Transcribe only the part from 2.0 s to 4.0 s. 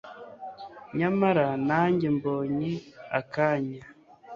mbonye akanya